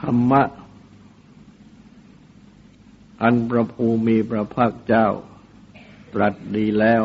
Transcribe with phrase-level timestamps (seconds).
[0.00, 0.42] ธรรมะ
[3.22, 5.06] อันพระภูมิพระภาคเจ้า
[6.12, 7.04] ตรัสดีแล้ว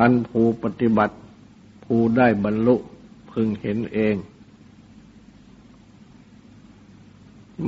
[0.00, 1.16] อันภูปฏิบัติ
[1.84, 2.76] ภูได้บรรลุ
[3.30, 4.16] พึงเห็นเอง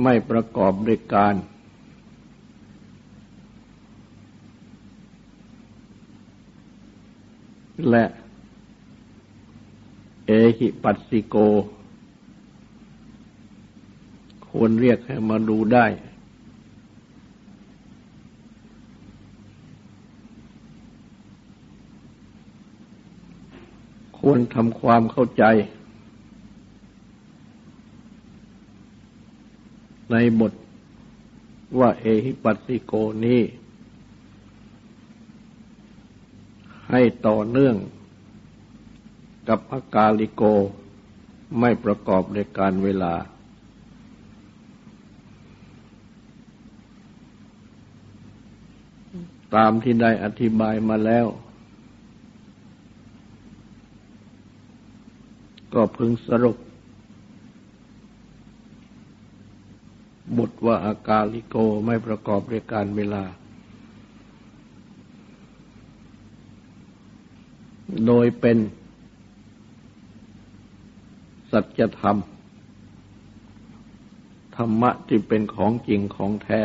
[0.01, 1.35] ไม่ประกอบด้วยการ
[7.89, 8.03] และ
[10.27, 11.35] เอหิปัสสิโก
[14.47, 15.85] ควรเรียกให้มาดูได้
[24.19, 25.43] ควรทำความเข้าใจ
[30.11, 30.53] ในบท
[31.79, 32.93] ว่าเอหิปัสสิโก
[33.25, 33.41] นี้
[36.89, 37.75] ให้ต่อเนื่อง
[39.47, 40.43] กับอากาลิโก
[41.59, 43.13] ไม่ประกอบในการเวลา
[49.55, 51.25] ตามที่ได้อธิบายมาแล้ว
[55.73, 56.57] ก็พึงสรุป
[60.37, 63.23] บทว่าอากาลิโกไม่ประกอบในการเวลา
[68.05, 68.57] โดยเป็น
[71.53, 72.17] สัจธรรม
[74.55, 76.61] ธรรมะที่เป็นของจริงของแท้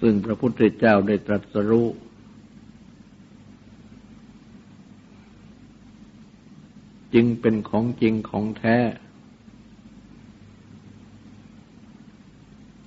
[0.00, 1.88] ซึ่งพระพุทธเจ้าได้ตรัสรู้
[7.14, 8.76] จึงเป็นของจริงของแท้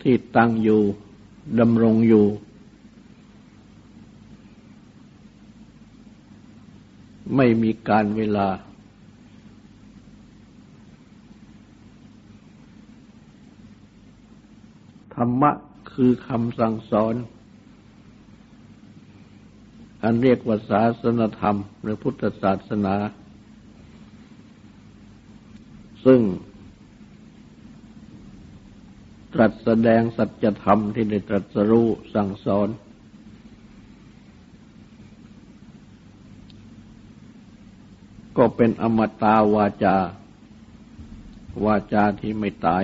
[0.02, 0.82] ที่ตั้งอยู่
[1.60, 2.26] ดำรงอยู่
[7.36, 8.48] ไม่มีการเวลา
[15.16, 15.52] ธรรมะ
[15.94, 17.16] คือคำสั่งสอน
[20.04, 22.96] อันเรียกว่าศาสนธรรม หรือพุทธศาสนา
[26.06, 26.22] ซึ่ง
[29.34, 32.68] ตรัสแสดงสัจธรรมที่ได้ตรัสรู้สั่งสอน
[38.38, 39.96] ก็เป็นอมตาวาจา
[41.66, 42.84] วาจาที่ไม่ตาย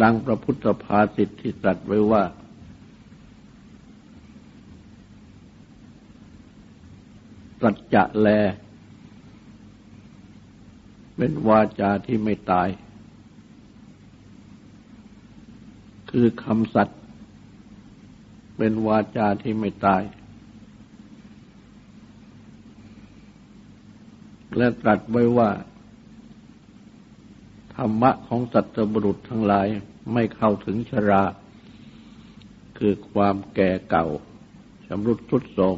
[0.00, 2.22] ดังพระพุทธภาษิที่ตรัสไว้ว่า
[7.62, 8.28] สัจจะแล
[11.16, 12.68] เป็นวาจาที่ไม่ตาย
[16.10, 17.01] คือคำสัตย์
[18.64, 20.02] เป็นวาจาที่ไม่ตาย
[24.56, 25.50] และตรัสไว้ว่า
[27.74, 29.66] ธรรมะของสัตว์บุรุษทั้งหลาย
[30.12, 31.24] ไม่เข้าถึงชรา
[32.78, 34.06] คือความแก่เก่า
[34.86, 35.76] ชำรุดทุดโทรม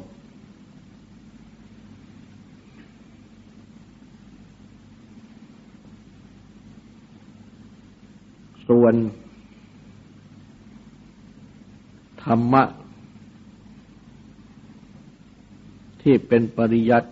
[8.69, 8.95] ส่วน
[12.25, 12.63] ธรรมะ
[16.03, 17.11] ที่เป็นปริยัติ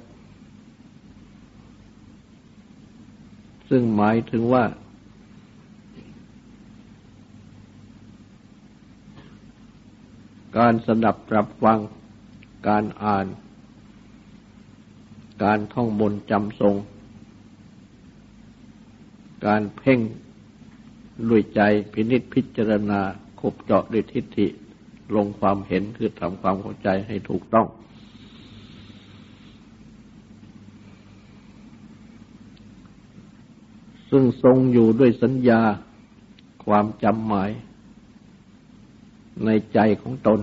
[3.68, 4.64] ซึ่งหมายถึงว่า
[10.58, 11.78] การสดับรับฟัง
[12.68, 13.26] การอ่าน
[15.44, 16.76] การท่องบนจำทรง
[19.46, 20.00] การเพ่ง
[21.28, 21.60] ด้วยใจ
[21.92, 23.00] พินิษพิจารณา
[23.40, 24.48] คบเจาะด้วยทิฏฐิ
[25.16, 27.66] ลงความเห็นคือทำความเข้าใจให้ถูกต้อง
[34.10, 35.60] ซึ่งทรงอยู่ด้วยสัญญา
[36.66, 37.50] ความจำหมาย
[39.44, 40.40] ในใจของตน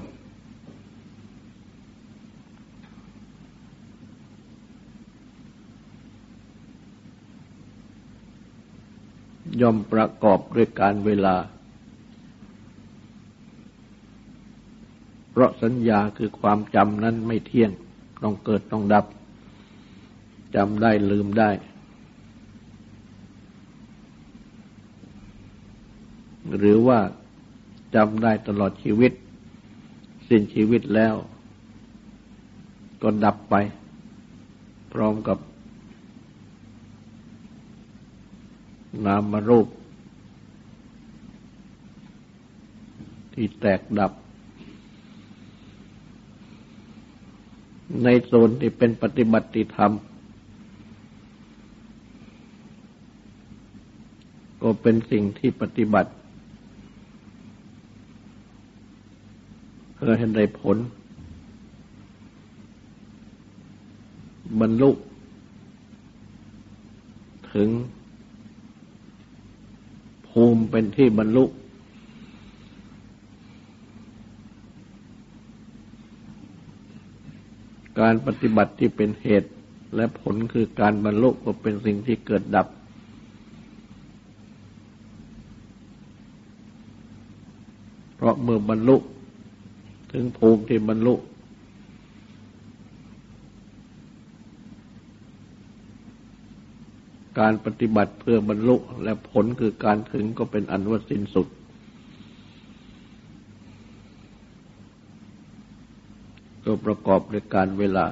[9.62, 11.36] ย่อมประกอบด้วยการเวลา
[15.31, 17.72] เพราะสัญญาคือความจำนั้นไม่เที่ยง
[18.24, 19.06] ต้องเกิดต้องดับ
[20.56, 21.50] จำได้ลืมได้
[26.58, 27.00] หรือว่า
[27.96, 29.12] จำได้ตลอดชีวิต
[30.28, 31.16] สิ้นชีวิตแล้ว
[33.02, 33.56] ก็ดับไป
[34.94, 35.38] พร้อมกับ
[39.06, 39.68] นามรูป
[43.34, 44.12] ที่แตกดับ
[48.04, 49.92] ในโซนที่เป็นปฏิบัติธรรม
[54.62, 56.12] ก็เป็นสิ่งที่ปฏิบัติ
[59.94, 60.78] เพื่อให้ได้ผล
[64.60, 64.92] บรรลุ
[67.54, 67.70] ถึง
[70.28, 71.44] ภูมิเป็นที่บรรลุ
[78.01, 79.51] การปฏิบัติที่เป็นเหตุ
[79.96, 82.68] และผลคือการบรรลุก็เป็นสิ่งที่เกิดดับ
[88.16, 88.96] เพราะเมื่อบรรลุ
[90.12, 91.13] ถึงภูมิที่บรรลุ
[97.40, 101.48] การปฏิบัติเพื่อบรรลุและผลคือการถึงก็เป็นอันว่าสิ้นสุด
[106.69, 108.06] ก็ประกอบด้วยการเวลา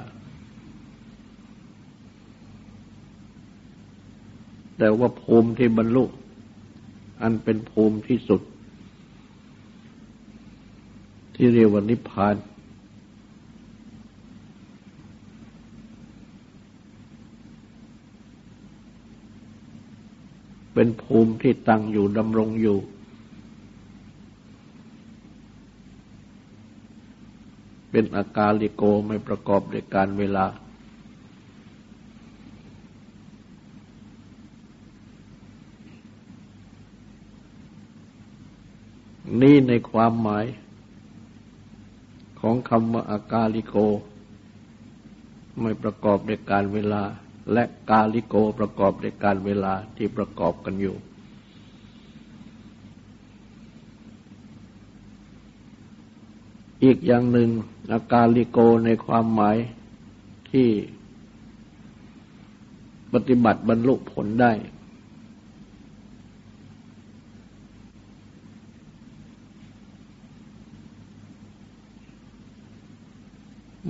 [4.78, 6.04] แต่ว่าภูมิที่บรรลุ
[7.22, 8.42] อันเป็นภูมิที่สุด
[11.34, 12.36] ที่เรียกว่านิพพาน
[20.74, 22.78] เป็นภูมิที่ตั้งอยู่ดำรงอยู่
[27.90, 30.46] เป็นอากาลิโกไม่ประกอบด้วยการเวลา
[39.40, 40.46] นี่ในความหมาย
[42.40, 43.76] ของคำว่าอากาลิโก
[45.60, 47.02] ไม่ประกอบด้วยการเวลา
[47.52, 50.96] และกาลิโกประกอบด้วยการเวลาที่ประกอบกันอยู่
[56.84, 57.48] อีกอย่างหนึ่ง
[57.92, 59.56] อาการลิโกในความหมาย
[60.50, 60.68] ที่
[63.12, 64.52] ปฏิบัติบรรลุผลได้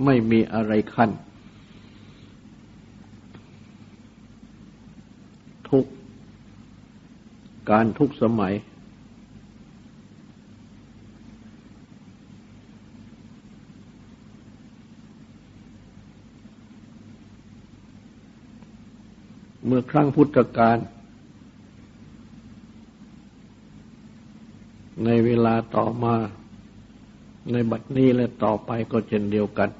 [0.04, 1.10] ไม่มีอะไรขั้น
[5.70, 5.86] ทุก
[7.70, 8.54] การทุกสมัย
[19.78, 20.78] มื่อครั้งพุทธกาล
[25.04, 26.14] ในเวลาต่อมา
[27.52, 29.70] ในบัดนี้และต่อไปก็เช่นเดียวกัน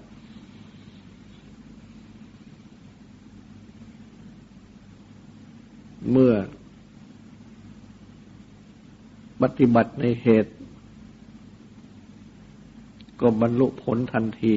[6.10, 6.32] เมื่อ
[9.42, 10.52] ปฏิบัติในเหตุ
[13.20, 14.54] ก็บรรลุผลทันที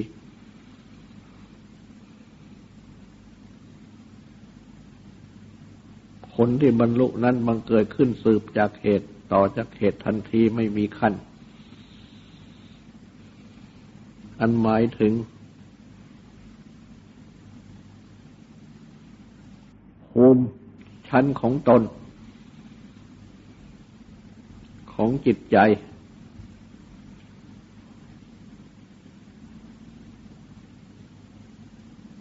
[6.48, 11.14] ลที่บรรลุนั้นบังเกิดขึ้นสืบจากเหตุต่อจากเหตุทันทีไม่มีขั้น
[14.40, 15.14] อันหมายถึง
[20.10, 20.44] ภูมิ
[21.10, 21.82] ชั้นของตน
[24.94, 25.58] ของจิตใจ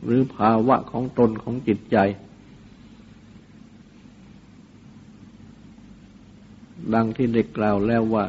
[0.04, 1.98] หรือภาวะของตนของจิตใจ
[6.94, 8.26] ดังที่ได้กล่าวแล้วว่า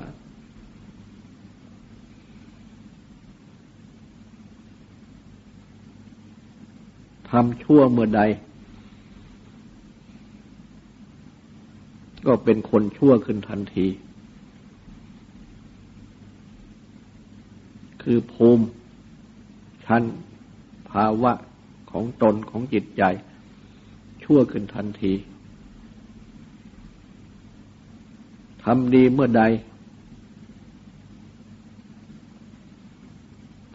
[7.30, 8.22] ทำชั่วเมื่อใด
[12.27, 13.88] ก็เป็นคนชั่วขึ้นทันที
[18.03, 18.65] คือภูมิ
[19.86, 20.03] ชั้น
[20.91, 21.32] ภาวะ
[21.91, 23.03] ของตนของจิตใจ
[24.24, 25.13] ชั่วขึ้นทันที
[28.63, 29.44] ทำดีเมื่อใด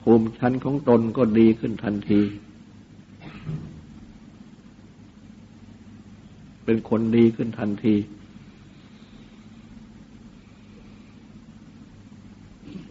[0.01, 2.21] ภูมิชั้นของตนก็ดีขึ้นทันที
[6.65, 7.95] เป็นคนดีขึ้นทันที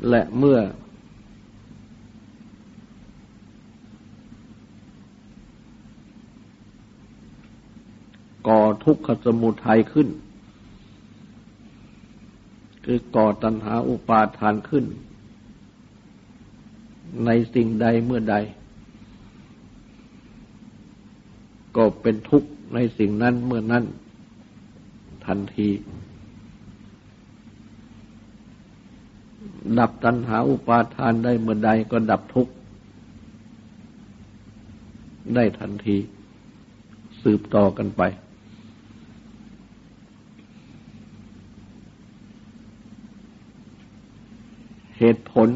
[0.10, 0.60] และเมื่อ
[8.48, 10.08] ก่อทุกขสมุทัยขึ้น
[12.86, 14.86] คือก่อตัณหาอุปาทานขึ้น
[17.26, 18.36] ในสิ่งใดเมื่อใด
[21.76, 23.84] ก็เป็นทุกข์ในสิ่งนั้นเมื่อนั้น
[25.26, 25.70] ทันที
[29.80, 32.54] ดับตัณหาอุปาทานได้เมื่อใดก็ดับทุกข์
[35.36, 35.98] ได้ทันที
[37.22, 38.02] สืบต่อกันไป
[45.00, 45.50] เหตุผล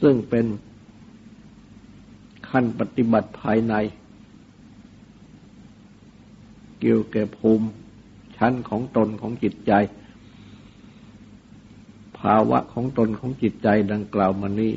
[0.00, 0.46] ซึ่งเป็น
[2.48, 3.74] ขั้นปฏิบัติภายใน
[6.80, 7.66] เกี่ยวกับภูมิ
[8.36, 9.72] ชั้นของตนของจิตใจ
[12.18, 14.74] ภาวะของตนของจิตใจดังกล่าวมานี้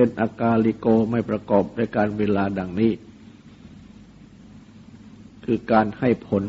[0.00, 2.92] เป็นอากาลิโกไม่ประกอบในการเวลาดังนี้
[5.44, 6.42] คือการให้ผล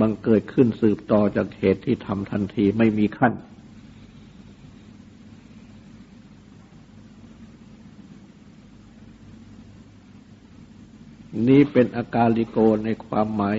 [0.00, 3.32] บังเกิดขึ้นสืบต่อจากเหตุที่ทำทันทีไม่มีขั้น
[11.48, 13.58] นี้เป็นอาการลิโกในความหมาย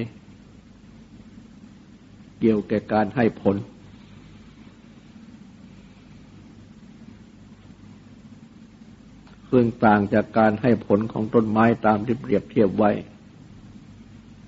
[2.40, 3.58] เกี่ยวแก่การให้ผล
[9.56, 12.92] ซึ่งต่างจากการให้ผลของต้นไม้ตามที่เปรียบเทียบไว้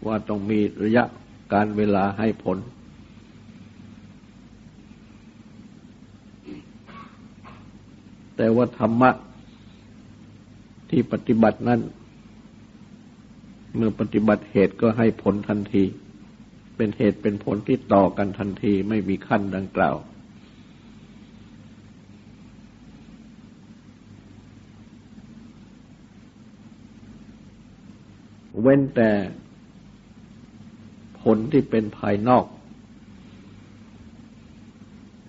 [0.06, 1.04] ว่าต้องมีระยะ
[1.54, 2.58] การเวลาให้ผล
[8.38, 9.12] แต่ว่าธรรมะ
[10.90, 11.82] ที่ปฏิบัตินั้น
[13.76, 15.84] เมื่อปฏิบัติเหตุก็ให้ผลทันที
[16.76, 19.96] เป็นเหตุเป็นผลที่ต่อกันทันทีไม่มีขั้นดังกล่าว
[28.68, 29.12] เว้นแต่
[31.22, 32.46] ผลที่เป็นภายนอก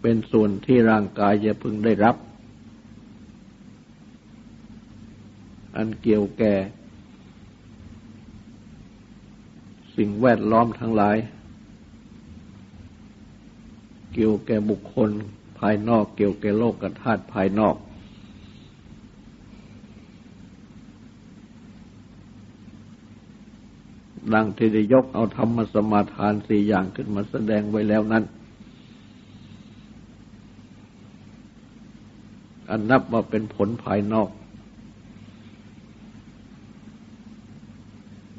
[0.02, 2.16] เป็นส่วนที่ร่างกายจะพึงได้รับ
[5.76, 6.54] อันเกี่ยวแก่
[9.96, 11.16] สิ่งแวดล้อมทั้งหลาย
[14.14, 15.10] เกี่ยวแก่บุคคล
[15.58, 17.76] ภายนอก เกี่ยวแก่โลกกธาตุภายนอก
[24.34, 28.24] ดังที่ได้ยกเอาธรรมสมาทานสี่อย่างขึ้นมาแสดงไว้แล้วนั้น
[32.70, 34.30] อันนับว่าเป็นผลภายนอก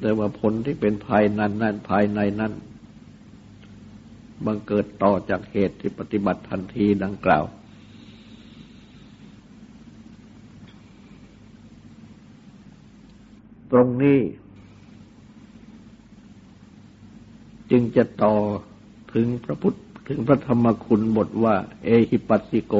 [0.00, 2.52] แต่ว่าผลที่เป็นภายนั้นนั่นภายในนั้น
[4.44, 7.44] บังเกิดต่อจากเหตุที่ปฏิบัติทันทีดังกล่าว
[13.70, 14.18] ตรงนี้
[17.70, 18.34] จึงจะต่อ
[19.14, 19.76] ถึงพระพุทธ
[20.08, 22.74] ถึงพระธรรมคุณบทว่า เอหิปัสสิโก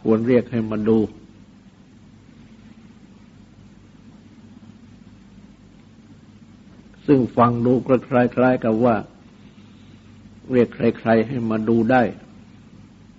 [0.00, 0.98] ควรเรียกให้มาดู
[7.06, 8.96] ซึ่งฟังดูคล้ายๆกับว่า
[10.52, 12.02] เรียกใครๆให้มาดูได้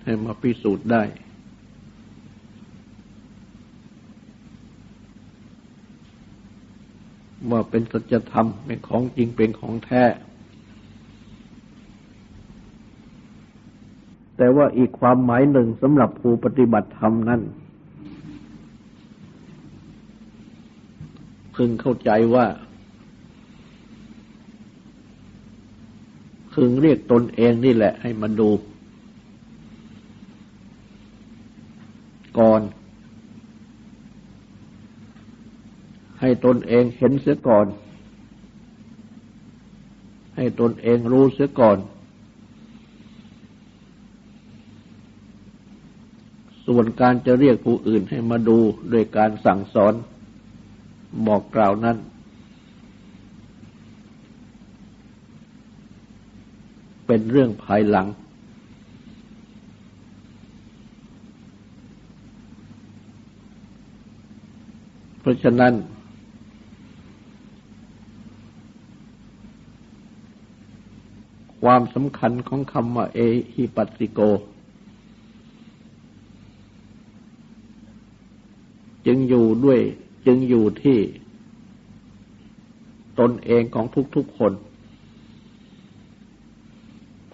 [0.04, 1.04] ให้มาพิสูจน์ได้
[7.50, 10.04] ว่าเป็นสัจธรรมเป็นของจริงเป็นของแท้
[14.38, 17.42] แต่ว่าอีกความหมายหนึ่งสำหรับผู้ปฏิบัติธรรมนั้น
[21.56, 22.46] พึงเข้าใจว่า
[26.54, 28.50] พึงเรียกตนเองนี่แหละให้มาดู
[32.40, 32.62] ก่อน
[36.22, 37.68] ให้ตนเองเห็นเสียก่อน
[40.36, 41.78] ให้ตนเองรู้เสียก่อน
[46.66, 48.58] ส่วนการจะเรียกผู้อื่นให้มาดู
[48.90, 49.94] โดยการสั่งสอน
[51.28, 51.98] บอกกล่าวนั้น
[57.06, 58.08] เป็นเรื่องภายหลัง
[65.20, 65.74] เพราะฉะนั้น
[71.74, 73.20] ความสำคัญของคำว่าเอ
[73.54, 74.20] ฮิปัสสิโก
[79.06, 79.80] จึงอยู่ด้วย
[80.26, 81.00] จึงอยู่ที่
[83.20, 83.86] ตนเองของ
[84.16, 84.54] ทุกๆคน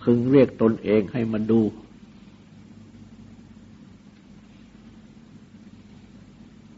[0.02, 1.62] พึงเรียกตนเองให้มาดู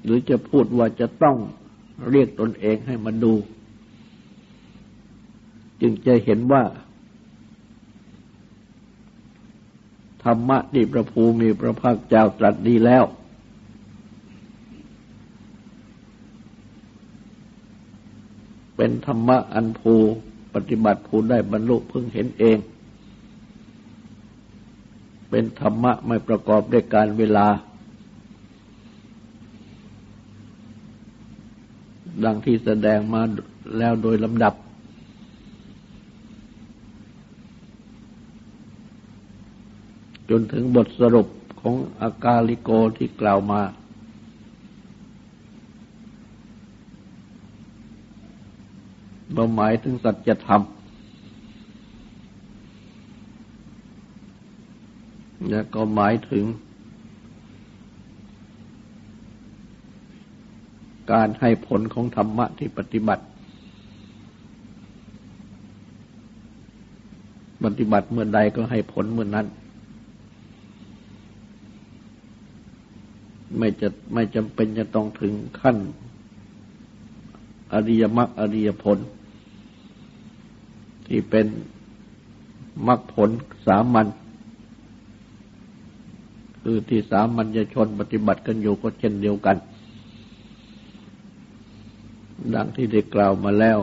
[0.04, 1.38] หรือจะพูดว่าจะต้อง
[2.10, 3.34] เรียกตนเองให้มาดู
[5.82, 6.64] จึงจะเห็นว่า
[10.24, 13.04] ธรรมะที่พระภูมิพระภาคเจ้าตรัสดีแล้ว
[18.76, 19.96] เป็นธรรมะอันภู
[20.54, 22.58] ปฏิบัติภูได้บรรลุพึงเห็นเอง
[25.30, 27.48] เป็นธรรมะไม่ประกอบด้วยการเวลา
[32.24, 33.22] ดังที่แสดงมา
[33.78, 34.54] แล้วโดยลำดับ
[40.30, 41.28] จนถึงบทสรุป
[41.62, 43.62] ของอากาลิโกที่กล่าวมา
[49.34, 50.62] เราหมายถึงสัจธรรม
[55.50, 56.46] และก็หมายถึง
[61.12, 63.24] การให้ผลของธรรมะที่ปฏิบัติ
[67.64, 69.48] ปฏิบัติเมื่อใดก็ให้ผลเมื่อนั้น
[73.60, 75.78] ไม่จะไม่จำเป็นจะต้องถึงขั้น
[77.74, 78.98] อริยมรรคอริยผล
[81.08, 81.46] ที่เป็น
[82.88, 83.30] มรรคผล
[83.68, 84.08] สามัญ
[86.64, 89.58] คือที่สามัญญชนปฏิบัติกันอยู่ก็เช่นเดียวกัน
[92.54, 93.80] ดังที่ได้กล่าวมาแล้ว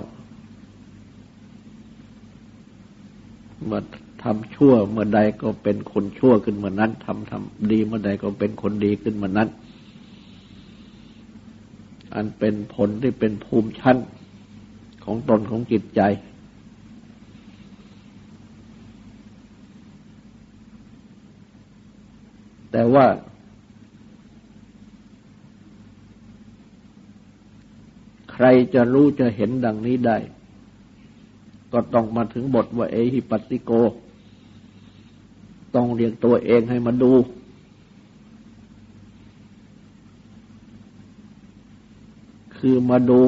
[3.65, 3.81] เมื่อ
[4.23, 9.49] ทำชั่วเมื่อใดก็เป็นคนชั่วขึ้นเมื่อนั้นทำทำดีเมื่อใดก็เป็นคนดีขึ้นเมื่อนั้น
[12.17, 13.97] อันเป็นผลที่เป็นภูมิชั้น
[15.05, 16.01] ของตนของจิตใจ
[22.73, 23.07] แต่ว่า
[28.33, 30.17] ใครจะรู้จะเห็นดังนี้ได้
[31.73, 33.71] ก็ต้องมาถึงบทว่าเอหิปัสสิโก
[35.75, 37.13] ต้องเรียกตัวเองให้มาดู
[42.69, 43.23] คือมาดู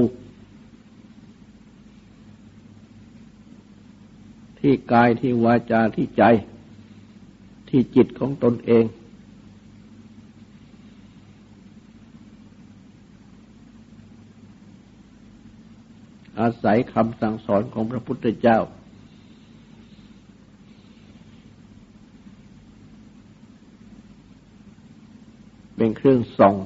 [4.58, 6.22] ที่กายที่วาจาที่ใจ
[7.68, 8.84] ที่จิตของตนเอง
[16.40, 18.58] อาศัยคำสั่งสอนของพระพุทธเจ้า
[25.76, 26.56] เป็นเครื่องส่อง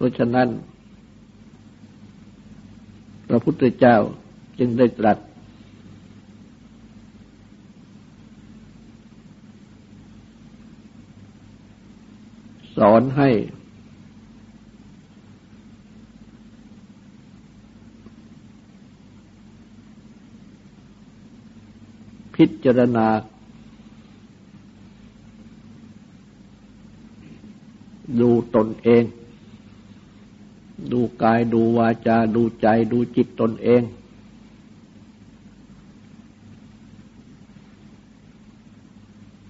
[0.00, 0.48] เพราะฉะนั้น
[3.28, 3.96] พระพุทธเจ้า
[4.58, 5.18] จึงได้ตรัส
[12.76, 13.30] สอนให้
[22.34, 23.08] พิจารณา
[28.20, 29.04] ดูตนเอง
[30.92, 33.82] ดูกายดูวาจาดูใจดูจิตตนเอง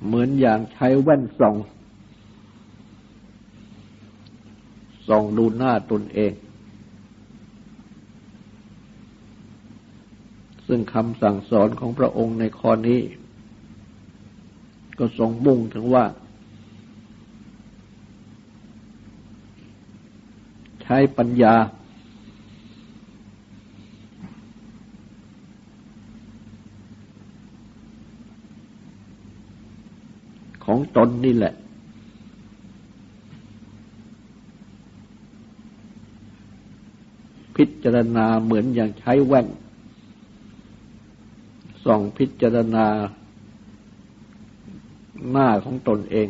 [0.04, 1.56] เหมือนอย่างใช้แว่นส่อง
[5.08, 6.32] ส่องดูหน้าตนเอง
[10.66, 13.00] ซึ่งคำสั่งสอนของพระองค์ในข้อนี้
[14.98, 16.04] ก็ทรงมุ่งถึงว่า
[20.90, 21.54] ช้ปัญญา
[30.64, 31.54] ของตนนี่แหละ
[37.56, 39.46] พิจารณาเหมือนอย่างใช้แว่น
[41.84, 42.86] ส่องพิจารณา
[45.30, 46.28] หน้าของตนเอง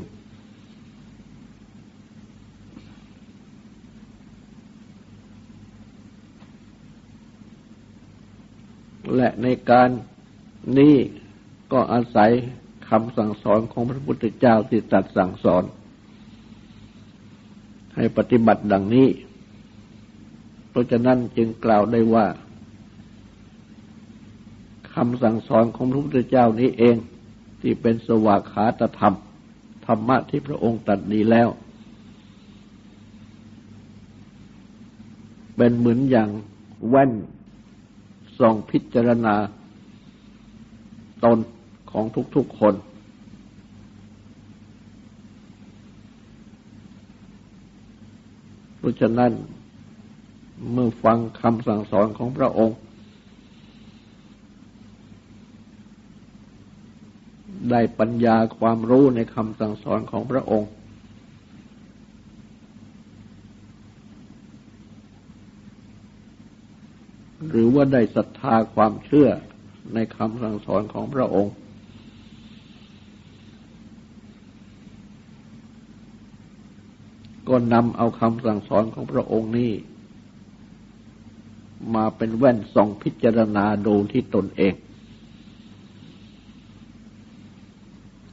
[9.20, 9.88] และในการ
[10.78, 10.96] นี้
[11.72, 12.30] ก็อาศัย
[12.88, 15.64] คำสั่งสอนของพระพุทธเจ้าที่ตรัสสั่งสอน
[17.96, 19.09] ให้ปฏิบัติดังนี้
[20.70, 22.26] เพราะฉะนั้นจึงกล่าวได้ว่า
[24.94, 26.96] คำสั่งสอนของพระพุทธเจ้านี้เอง
[27.61, 29.16] ที่เป็นสวากขาตธรรม
[29.87, 31.48] ธรรมะที่พระองค์ตรัสดีแล้ว
[35.56, 36.28] เป็นเหมือนอย่าง
[36.88, 37.12] แว่น
[38.40, 39.35] ส่องพิจารณา
[41.24, 41.38] ตน
[41.90, 42.05] ของ
[42.37, 42.74] ทุกๆคน
[48.79, 49.33] เพราะฉะนั้น
[50.72, 52.76] เมื่อฟังคำสั่งสอนของพระองค์
[57.70, 60.68] ได้ปัญญาความรู้ในคำสั่งสอนของพระองค์
[67.50, 69.28] หรือว่าได้ศรัทธาความเชื่อ
[69.94, 71.54] ในคำสั่งสอนของพระองค์
[77.48, 79.72] ก็นำเอาคำสั่งสอนของพระองค์นี้
[81.94, 84.74] มาเป็นแว่นส่องพิจารณาดูที่ตนเอง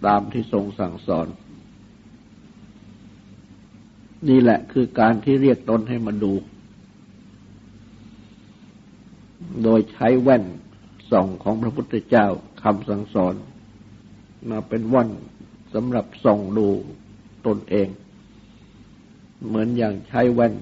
[0.05, 1.27] ตามที่ทรงสั่งสอน
[4.29, 6.33] นี่แหละคือการที่เรียกตนให้มาดู
[9.69, 10.45] โดยใช้แว่น
[11.11, 12.27] ส่องของพระพุทธเจ้า
[12.63, 13.33] คำสั่งสอน
[14.49, 15.09] มาเป็นวัน
[15.73, 16.67] สำหรับส่องดู
[17.47, 17.87] ตนเอง
[19.47, 20.55] เหมือนอย่างใช้แว่น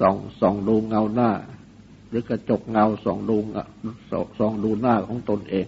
[0.00, 1.30] ส่องส่องดูเงาหน้า
[2.08, 3.36] หรือกระจกเงาส่องดู
[4.38, 5.66] ส่องดูหน้าของตนเอง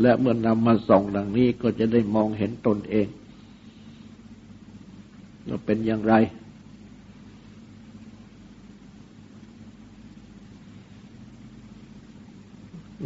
[0.00, 3.06] และเมื่อนำมาส่องดังนี้ก็จะได้มองเห็นตนเอง
[5.48, 6.16] ว่าเป็นอย่างไร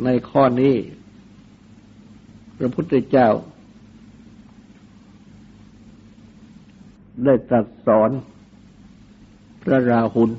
[0.04, 0.74] ในข้อนี้
[2.58, 3.28] พระพุทธเจ้า
[7.24, 8.10] ได้ตรัสสอน
[9.62, 10.30] พระราหุล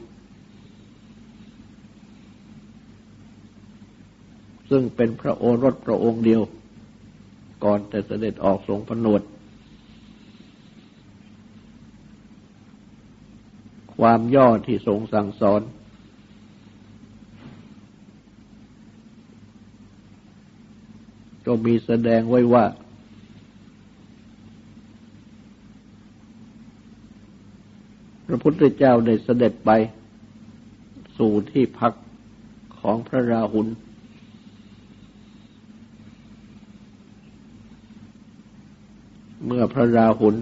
[4.70, 6.42] ซึ่งเป็นพระโอรสพระองค์เดียว
[7.64, 9.22] ก่อนแต่เสด็จออกทรงผนวด
[13.98, 15.62] ความย่อที่ทรงสั่งสอน
[21.48, 22.66] ก็มีแสดงไว้ว่า
[28.28, 29.72] พระพุทธเจ้าได้เสด็จไป
[31.18, 31.94] สู่ที่พัก
[32.80, 33.68] ของพระราหุล
[39.46, 40.36] เมื่อพระราหุล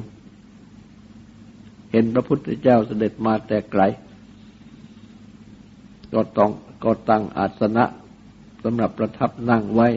[1.92, 3.82] เห็นพระพุทธเจ้าเสด็จมาแต่ไกล
[6.14, 6.52] ก็ต้อง
[6.84, 7.86] ก็ตั้งอาสนะ
[8.64, 9.88] สำหรับประทับนั่งไว้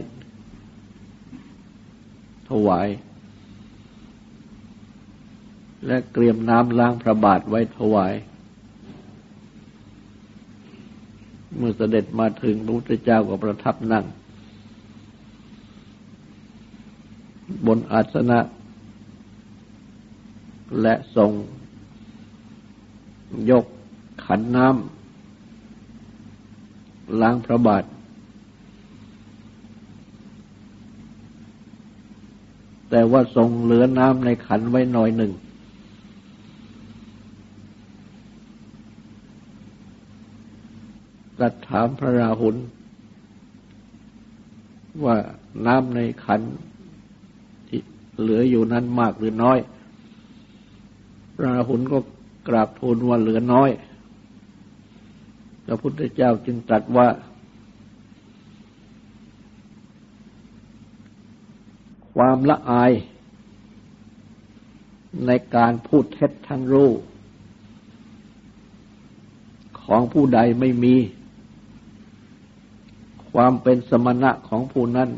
[2.48, 2.88] ถวาย
[5.86, 8.14] และเตรียมน้ำล้างพระบาทไว้ถวาย
[11.56, 14.04] เมื่อเสด็จมาถึงพระพุทธเจ้าก็ประทับนั่ง
[17.66, 18.40] บนอาสนะ
[20.82, 21.30] และทรง
[23.50, 23.64] ยก
[24.24, 27.84] ขันน้ำล้างพระบาท
[32.90, 35.32] แต่ว่าทรงเหลือน้ำในขันไว้หน่อยหนึ่ง
[41.40, 42.56] รัดถามพระราหุล
[45.04, 45.16] ว่า
[45.66, 46.40] น้ำในขัน
[47.68, 47.80] ที่
[48.20, 49.58] เหลืออยู่นั้นมากหรือน้อย
[51.34, 51.98] พระราหุลก็
[52.48, 53.70] กราบทูลว่าเหลือน้อย
[55.66, 57.06] พระพุทธเจ้าจึงตรัสว่า
[62.22, 62.92] ความละอาย
[65.26, 66.90] ในการพูดเท็จทั้งรู้
[69.82, 70.94] ของผู้ใดไม่มี
[73.32, 75.10] ความเป็นสมณะของผู้นั้น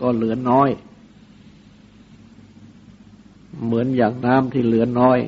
[0.00, 0.70] ก็เหลือน้อย
[3.64, 5.18] เหมือนอย่างน้ำที่เหลือน้อย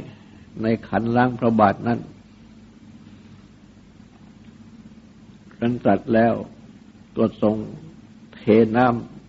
[0.62, 1.98] ในขันล้างพระบาทนั้น
[5.60, 6.34] รันตัดแล้ว
[7.16, 7.56] ก็ทรง
[8.34, 8.42] เท
[8.76, 9.19] น้ำ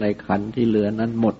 [0.00, 1.36] ในขันที่เหลือนั้นหมด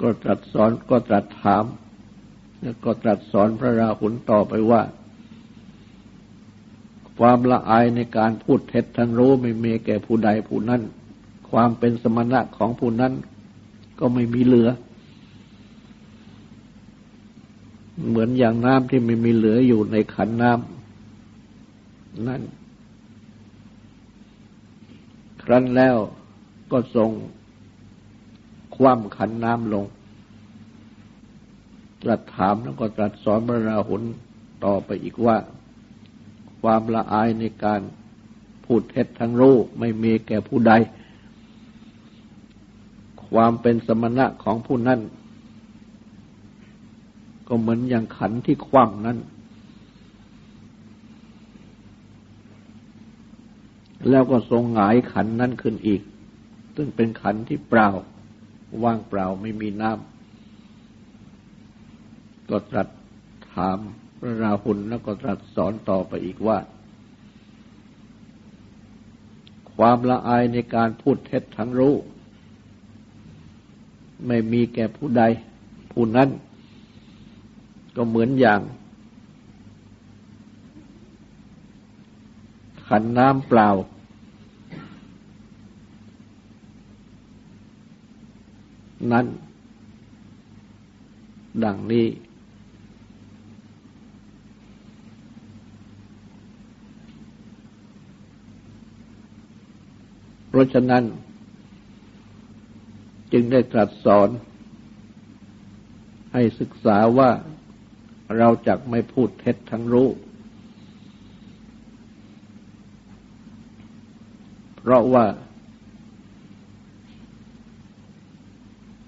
[0.00, 1.64] ก็ตรัสสอนก็ตรัสถาม
[2.60, 4.82] แล้วก็ตรัสสอนพระราหุลต่อไปว่า
[7.18, 10.82] ความละอายในการพูดเท็จทั้งรู้ไม่มีแก่ผู้ใดผู้นั้น
[11.50, 13.12] ความเป็นสมณะของผู้นั้น
[13.98, 14.68] ก็ไม่มีเหลือ
[18.08, 20.81] เหมือนอย่างน้ำที่ไม่มีเหลืออยู่ในขันน้ำ
[22.28, 22.42] นั่น
[25.42, 25.96] ครั้นแล้ว
[26.72, 27.10] ก็ทรง
[28.76, 29.84] คว่ำขันน้ำลง
[32.02, 34.02] ตรัสถามแล้วก็ตรัสสอนพระราหุล
[34.64, 35.36] ต่อไปอีกว่า
[36.60, 37.80] ความละอายในการ
[38.64, 40.72] พูดเท็จทั้งรู้ไม่มีแก่ผู้ใด
[43.28, 45.00] ความเป็นสมณะของผู้นั้น
[47.48, 49.18] ก็เหมือนอย่างขันที่คว่ำนั้น
[54.08, 56.02] แล้วก็ทรงหงายขันนั้นขึ้นอีก
[56.76, 57.88] ซึ่งเป็นขันที่เปล่า
[58.82, 62.88] ว่างเปล่าไม่มีน้ำก็ตรัส
[63.52, 63.78] ถาม
[64.18, 66.58] พระราหุลแล้วก็ตรัสสอนต่อไปอีกว่า
[69.74, 71.94] ความละอายในการพูดเท็จทั้งรู้
[74.26, 75.22] ไม่มีแก่ผู้ใด
[75.92, 76.28] ผู้นั้น
[77.96, 78.60] ก็เหมือนอย่าง
[82.96, 83.68] ขันน้ำเปล่า
[89.12, 89.26] นั้น
[91.64, 92.06] ดังนี้
[100.48, 101.02] เพราะฉะนั้น
[103.32, 104.28] จึงได้ตรัสสอน
[106.32, 107.30] ให้ศึกษาว่า
[108.38, 110.08] เราจะไม่พูดเท็จทั้งรู้
[114.82, 115.26] เพราะว่า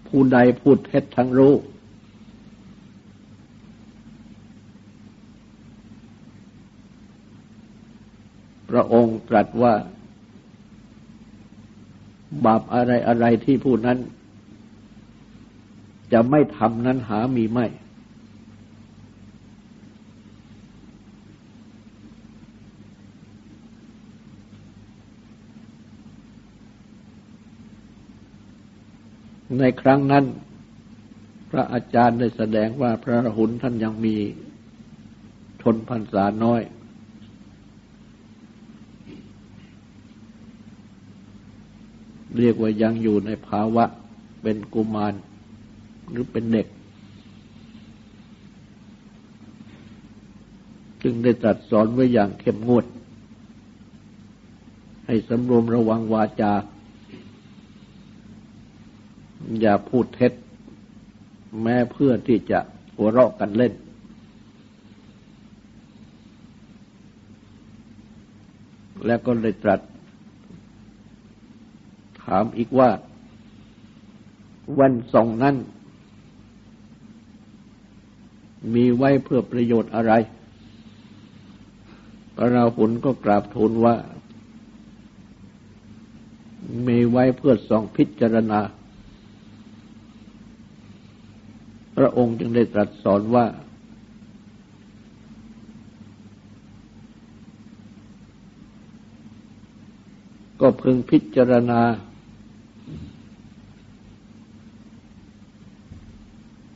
[0.08, 1.54] ผู้ใดพูดเท็จทั้งรู้
[8.70, 9.74] พระองค์ตรัสว่า
[12.44, 13.98] บาปอะไรอะไรที่ผู้นั้น
[16.12, 17.66] จะไม่ทำนั้นหามีไม่
[29.60, 30.24] ในครั้งนั้น
[31.50, 34.16] พระอาจารย์ได้แสดงว่าพระรหุลท่านยังมี
[35.62, 36.62] ชนพรรษาน้อย
[42.38, 43.84] เรียกว่ายังอยู่ในภาวะ
[44.42, 45.14] เป็นกุมาร
[46.10, 46.66] หรือเป็นเด็ก
[51.02, 52.84] จึงได้ตรัสสอนไว้อย่างเข้มงวด
[55.06, 56.52] ให้สำรวมระวังวาจา
[59.60, 60.32] อย่าพูดเท็จ
[61.62, 62.58] แม้เพื่อที่จะ
[62.96, 63.72] หัวเราะกันเล่น
[69.06, 69.80] แล้วก็เลยตรัส
[72.22, 72.90] ถามอีกว่า
[74.78, 75.56] วันสองนั้น
[78.74, 80.12] มีไว้เพื่อประโยชน์อะไร
[82.36, 83.94] พระราหุลก็กราบทูลว่า
[86.86, 88.60] มีไว้เพื่อส่องพิจารณา
[91.96, 93.46] พระองค์จึงได้ตรัสสอนว่า
[100.60, 101.80] ก็พึงพิจารณา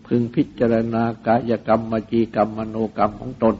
[0.06, 3.56] พึงพิจารณากายกรรมมจีกรรมมโนกรรมของตน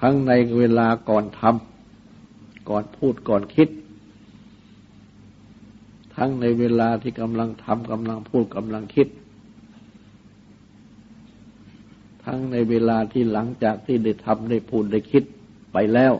[0.00, 3.68] ทั้งในเวลาก่อนทำก่อนพูดก่อนคิด
[6.16, 9.08] ทั้งในเวลาที่กำลังทำกำลังพูดกำลังคิด
[12.24, 15.24] ทั้งในเวลาที่หลังจากที่ได้ทำได้พูดได้คิด
[15.72, 16.14] ไปแล้ว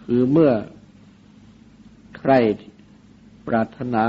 [0.00, 0.52] คือเมื่อ
[2.18, 2.32] ใคร
[3.46, 4.04] ปรารถนา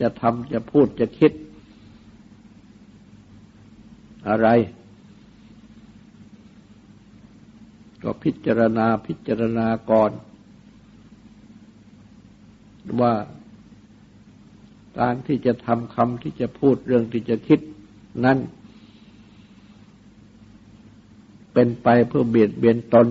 [0.00, 1.32] จะทำจะพูดจะคิด
[4.28, 4.48] อะไร
[8.02, 10.12] ก็พิจารณาพิจารณาก่อน
[13.00, 13.14] ว่า
[14.98, 17.60] การที่จะทำคำที่จะพูดเรื่องที่จะคิด
[18.24, 18.38] นั้น
[21.52, 23.06] เป็นไปเพื่อเบียดเบียนตน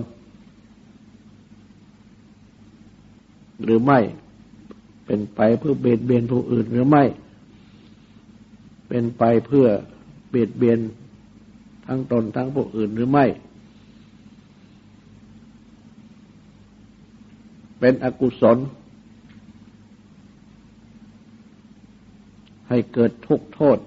[3.63, 3.99] หรือไม่
[5.05, 7.03] เป็นไปเพื่อเบียดเบียนผู้อื่นหรือไม่
[8.89, 9.67] เป็นไปเพื่อ
[10.29, 10.79] เบียดเบียน
[11.87, 13.25] ทั้งตนทั้งผู้อื่นหรือไม่
[17.83, 18.57] เป็นอกุศล
[22.69, 23.77] ให้เกิดทุกโทษ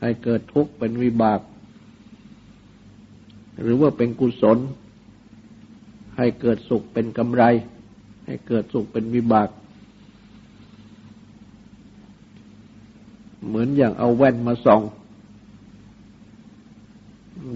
[0.00, 1.40] ให้เกิดทุกข์เป็นวิบาก
[3.62, 4.58] หรือว่าเป็นกุศล
[6.16, 7.42] ให้เกิดสุขเป็นกำไร
[8.26, 9.48] ให้เกิดสุขเป็นวิบาก
[13.46, 14.82] เหมือนอย่างเอาแว่นมาส่อง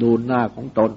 [0.00, 0.92] ดูหน้าของตน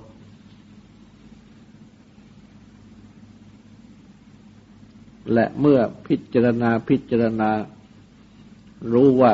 [5.36, 7.52] และเมื่อพิจารณาพิจารณา
[8.94, 9.34] รู้ว่า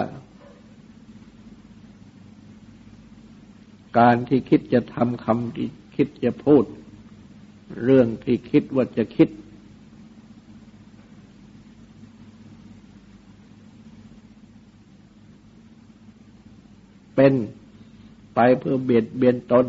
[4.00, 6.64] การที่คิดจะทำคำที่คิดจะพูด
[7.84, 9.30] เรื่องที่คิดว่าจะคิด
[17.16, 17.34] เป็น
[18.36, 19.66] ไปเพื่อเบียดเบียนตน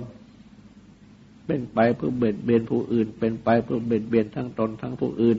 [1.46, 5.38] เป็นไปเพื่อเบียดเบียนผู้อื่น เป็นไปเพื่อเบียดเบียนทั้งตนทั้งผู้อื่น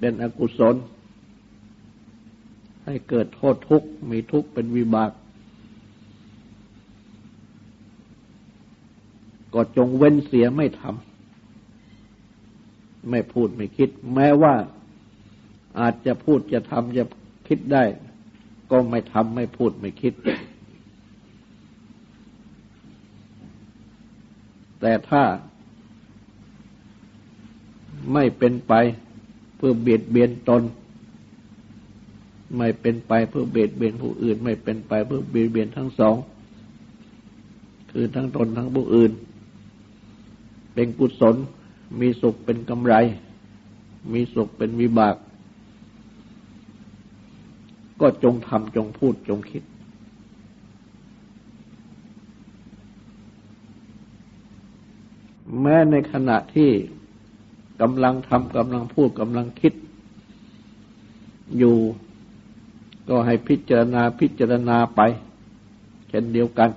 [0.00, 0.76] เป็นอกุศล
[2.84, 5.10] ให้เกิดโทษทุกข์ มีทุกข์เป็นวิบาก
[9.54, 14.54] ก็จงเว้นเสียไม่ทำไม่พูดไม่คิด แม้ว่า
[15.80, 17.04] อาจจะพูดจะทำจะ
[17.48, 17.84] คิดได้
[18.70, 20.14] ก็ไม่ทำไม่พูดไม่คิด
[24.80, 25.22] แต่ถ้า
[28.12, 28.72] ไม่เป็นไป
[29.60, 30.62] เพื่อเบียดเบียนตน
[32.56, 36.14] ไม่เป็นไปเพื่อเบียดเบียนผู้อื่น ไม่เป็นไปเพื่อเบียดเบียนทั้งสอง
[37.92, 39.12] คือทั้งตนทั้งผู้อื่น
[40.74, 41.36] เป็นกุศล
[42.00, 42.94] มีสุขเป็นกำไร
[44.12, 45.16] มีสุขเป็นวิบาก
[48.00, 49.62] ก็จงทำจงพูดจงคิด
[55.60, 56.70] แม้ในขณะที่
[57.80, 59.74] กำลังทำกำลังพูดกำลังคิด
[61.58, 61.76] อยู่
[63.08, 65.00] ก็ให้พิจารณาพิจารณาไป
[66.08, 66.70] เช่นเดียวกัน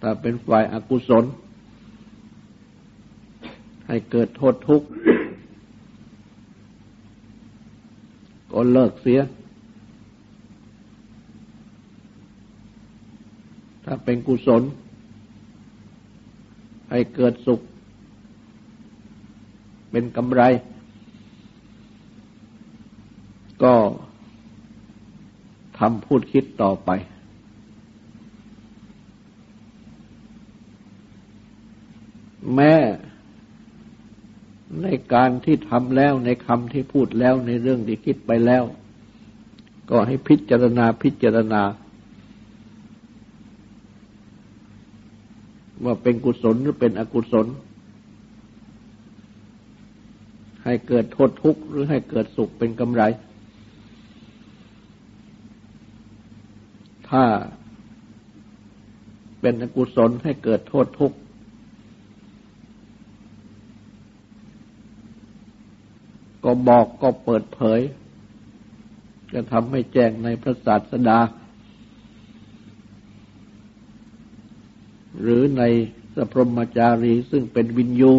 [0.00, 1.24] ถ้าเป็นฝ่ายอากุศล
[3.86, 4.86] ให้เกิดโทษทุกข์
[8.52, 9.20] ก็เลิกเสีย
[13.84, 14.62] ถ้าเป็นกุศล
[16.94, 17.60] ให้เกิดสุข
[19.90, 20.42] เป็นกำไร
[23.62, 23.74] ก็
[25.78, 26.90] ทำพูดคิดต่อไป
[32.54, 32.74] แม้
[34.82, 38.64] ในการที่ทำแล้วในคำที่พูดแล้วในเรื่องที่คิดไปแล้ว
[39.90, 41.62] ก็ให้พิจารณาพิจารณา
[45.84, 47.46] ว่าเป็นกุศลหรือเป็นอกุศล
[50.64, 53.02] ให้เกิดโทษทุกข์หรือให้เกิดสุขเป็นกำไร
[57.08, 57.24] ถ้า
[59.40, 61.16] เป็นอกุศลให้เกิดโทษทุกข์
[66.44, 67.80] ก็บอกก็เปิดเผย
[69.32, 71.18] จะทำให้แจ้งในพระศาสดา
[75.20, 75.62] หรือใน
[76.14, 78.12] สพรมจารีซึ่งเป็นวินยู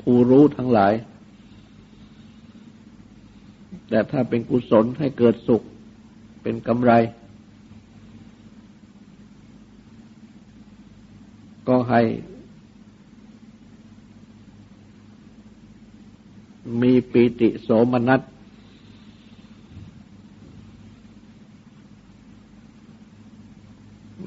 [0.00, 0.92] ผู้รู้ทั้งหลาย
[3.88, 5.62] แต่ถ้าเป็นกุศลให้เกิดสุข
[6.42, 6.92] เป็นกำไร
[11.68, 12.02] ก็ให้
[16.82, 18.20] มีปีติโสมนัส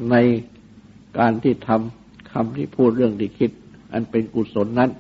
[0.09, 0.15] ใน
[1.17, 3.51] การที่ทำคำที่พูดเรื่องที่คิด
[3.93, 4.91] อันเป็นกุศลนั้น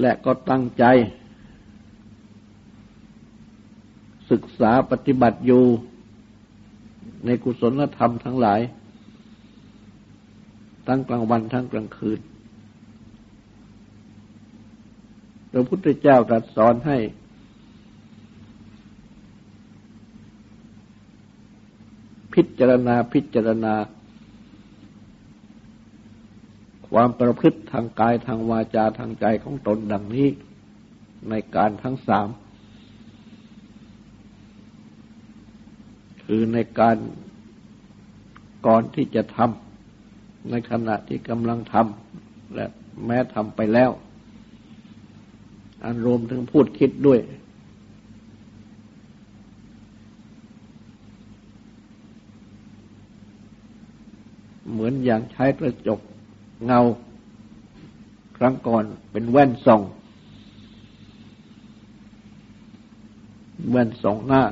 [0.00, 0.84] และก็ตั้งใจ
[4.30, 5.64] ศึกษาปฏิบัติอยู่
[7.26, 8.60] ในกุศลธรรมทั้งหลาย
[10.86, 12.20] ทั้งกลางวันทั้งกลางคืน
[15.52, 16.98] พระพุทธเจ้าตรัสสอนให้
[22.36, 23.74] พิจารณาพิจารณา
[26.88, 30.28] ความประพฤติทางกายทางวาจาทางใจของตนดังนี้
[31.30, 32.28] ในการทั้งสาม
[36.24, 36.96] คือในการ
[38.66, 42.66] ก่อนที่จะทำในขณะที่กำลังทำและ
[43.06, 43.90] แม้ทำไปแล้ว
[45.84, 47.20] อันรวมถึงพูดคิดด้วย
[54.70, 56.00] เหมือนอย่างใช้กระจก
[56.64, 56.80] เงา
[58.36, 59.82] ครั้งก่อนเป็นแว่นส่อง
[63.70, 64.42] แว่นส่องหน้า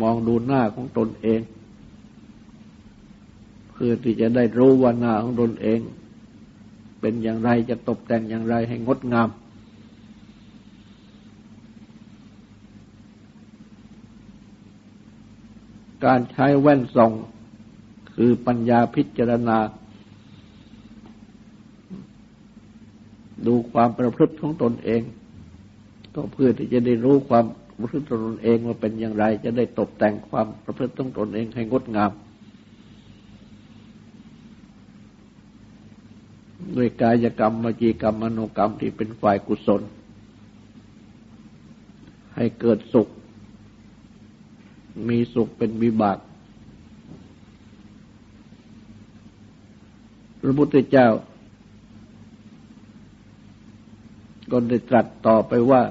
[0.00, 1.40] มองดูหน้าของตนเอง
[3.72, 5.80] เพื่อที่จะได้รู้ว่าหน้าของตนเอง
[7.00, 9.28] เป็นอย่างไรจะตกแต่งอย่างไรให้งดงาม
[16.04, 17.12] การใช้แว่นส่อง
[18.14, 19.58] คือปัญญาพิจารณา
[23.46, 25.02] ดูความประพฤติของตนเอง
[26.14, 27.44] ก็เพื่อที่จะได้รู้ความ
[27.78, 32.12] ประพฤติตนเองว่าเป็นอย่างไร จะได้ตกแต่งความประพฤติของตนเองให้งดงาม
[36.76, 39.82] ด้วยกายกรรมมจีกรรมมโนกรรมที่เป็นฝ่ายกุศล
[42.36, 43.08] ให้เกิดสุข
[45.08, 46.18] มีสุขเป็นวิบาก
[50.42, 51.08] พระพุทธเจ้า
[54.50, 55.82] ก็ได้ตรัสต่อไปว่า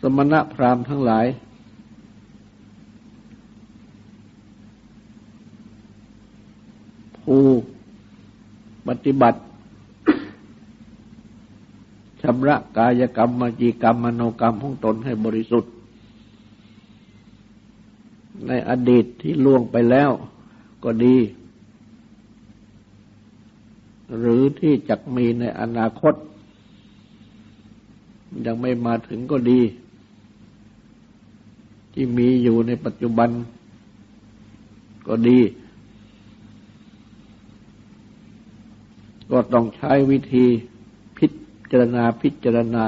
[0.00, 1.26] สมณะพราหมณ์ทั้งหลาย
[7.22, 7.42] ผู้
[8.88, 9.40] ปฏิบัติ
[12.22, 15.72] ชำระกายกรรมมจีกรรมมโนกรรมของตนให้บริสุทธิ์
[18.46, 20.10] ในอดีตที่ล่วงไปแล้ว
[20.84, 21.16] ก็ดี
[24.18, 26.14] หรือที่จะมีในอนาคต
[28.46, 29.60] ยังไม่มาถึงก็ดี
[31.92, 33.30] ที่มีอยู่ในปัจจุบัน
[35.06, 35.40] ก็ดี
[39.30, 40.46] ก็ต้องใช้วิธี
[41.16, 41.26] พิ
[41.70, 42.84] จารณาพิจารณา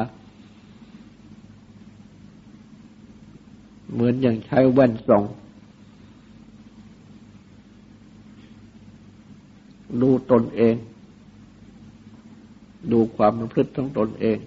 [3.93, 5.25] เหมือนอย่างใช้แว่นส่อง
[10.01, 10.75] ดูตนเอง
[12.93, 14.39] ดูความประพฤติของตนเอง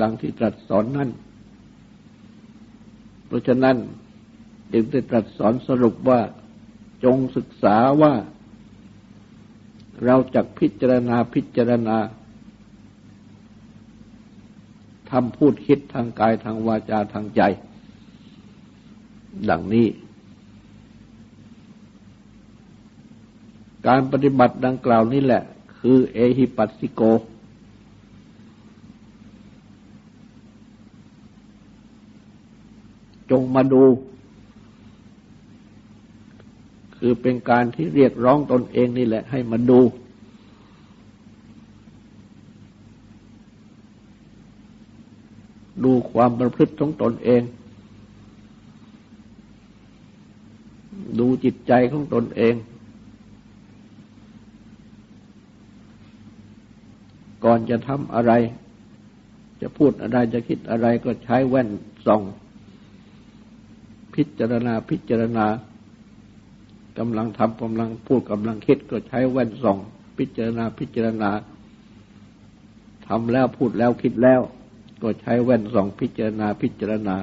[0.00, 1.10] ดังที่ตรัสสอนนั่น
[3.26, 3.76] เพราะฉะนั้น
[4.72, 6.20] จึงได้ตรัสสอนสรุปว่า
[7.04, 8.12] จงศึกษาว่า
[10.04, 11.96] เราจะพิจารณาพิจารณา
[15.10, 17.42] ทำพูดคิดทางกายทางวาจาทางใจ
[19.50, 19.86] ดังนี้
[23.86, 25.42] การปฏิบัติดังกล่าวนี้แหละ
[25.78, 27.02] คือเอหิปัสสิโก
[33.30, 33.84] จงมาดู
[36.96, 39.80] คือเป็นการที่เรียกร้องตนเองนี่แหละ ให้มาดู
[45.84, 47.42] ดูความประพฤติของตนเอง
[51.18, 52.54] ดูจิตใจของตนเอง
[57.44, 58.32] ก่อนจะทำอะไร
[59.60, 61.68] จะพูดอะไรจะคิดอะไรก็ใช้แว่น
[62.06, 62.22] ส่อง
[64.14, 65.46] พิจารณาพิจารณา
[66.98, 69.78] กำลังทำกำลังพูดกำลังคิดก็ใช้แว่นส่อง
[70.18, 71.30] พิจารณาพิจารณา
[73.06, 74.40] ทำแล้วพูดแล้วคิดแล้ว
[75.02, 77.16] ก็ใช้แว่นส่อง พิจารณาพิจารณา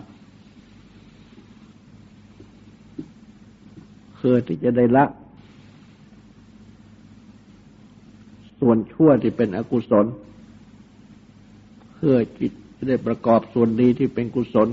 [4.15, 5.05] เพื่อที่จะได้ละ
[8.61, 10.05] ส่วนชั่วที่เป็นอกุศล
[11.95, 14.67] เพื่อจิตจะได้ประกอบส่วนดีที่เป็นกุศล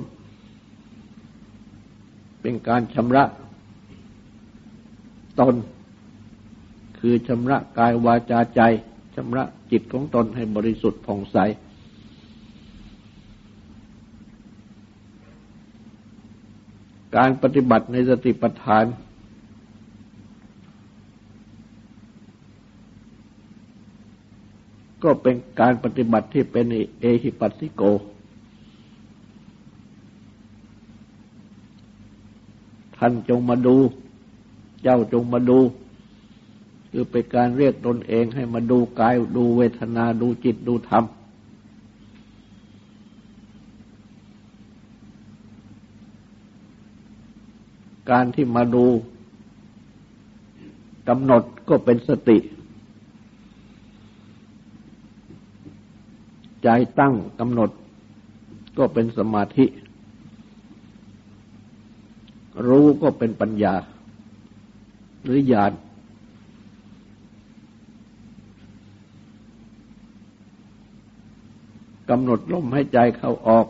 [2.41, 3.25] เป็นการชำระ
[5.41, 5.55] ตน
[6.99, 8.61] คือชำระกายวาจาใจ
[9.15, 11.37] ชำระจิตของตนให้บริสุทธิ์ผ่องใส
[17.17, 18.85] การปฏิบัติในสติปัฏฐาน
[25.03, 26.65] ก็เป็นการปฏิบัติที่เป็น
[27.01, 27.83] เอหิปัสสิโก
[32.97, 33.77] ท่านจงมาดู
[34.83, 35.59] เจ้าจงมาดู
[36.91, 41.05] คือเป็นการเรียกตนเองให้มาดูกายดูเวทนาดูจิตดูธรรม
[48.11, 48.87] การที่มาดู
[51.09, 52.39] กำหนดก็เป็นสติ
[56.63, 57.71] ใจตั้งกำหนด
[58.79, 59.67] ก็เป็นสมาธิ
[62.67, 63.75] รู้ก็เป็นปัญญา
[65.25, 65.73] หรือญาณ
[72.11, 73.67] กำหนดลมให้ใจเข้าออก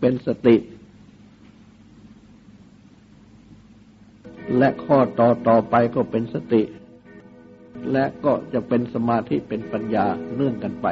[0.00, 0.56] เป็นสติ
[4.58, 6.62] และข้อต่อต่อไปก็เป็นสติ
[7.92, 10.06] และก็จะเป็นสมาธิเป็นปัญญา
[10.36, 10.86] เนื่องกันไป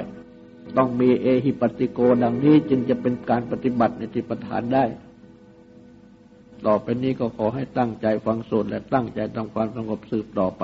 [0.77, 4.85] ต้องมีเอหิปัติโกดังนี้จึงจะเป็นการปฏิบัติในติปทานได้
[6.67, 10.63] ต่อไปนี้ก็ขอให้ตั้งใจฟังสวดและตั้งใจทำความสงบสืบต่อไป